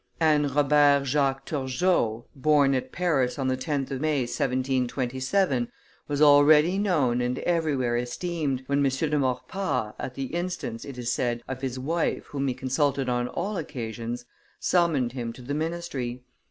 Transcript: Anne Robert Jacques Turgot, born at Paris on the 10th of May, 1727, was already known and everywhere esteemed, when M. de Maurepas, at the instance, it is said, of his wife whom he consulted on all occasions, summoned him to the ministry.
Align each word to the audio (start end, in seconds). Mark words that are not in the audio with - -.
Anne 0.19 0.47
Robert 0.47 1.03
Jacques 1.05 1.45
Turgot, 1.45 2.25
born 2.35 2.73
at 2.73 2.91
Paris 2.91 3.37
on 3.37 3.49
the 3.49 3.55
10th 3.55 3.91
of 3.91 4.01
May, 4.01 4.21
1727, 4.21 5.67
was 6.07 6.23
already 6.23 6.79
known 6.79 7.21
and 7.21 7.37
everywhere 7.37 7.95
esteemed, 7.95 8.63
when 8.65 8.83
M. 8.83 8.89
de 8.89 9.19
Maurepas, 9.19 9.93
at 9.99 10.15
the 10.15 10.33
instance, 10.33 10.85
it 10.85 10.97
is 10.97 11.13
said, 11.13 11.43
of 11.47 11.61
his 11.61 11.77
wife 11.77 12.23
whom 12.25 12.47
he 12.47 12.55
consulted 12.55 13.09
on 13.09 13.27
all 13.27 13.57
occasions, 13.57 14.25
summoned 14.59 15.11
him 15.11 15.31
to 15.33 15.43
the 15.43 15.53
ministry. 15.53 16.23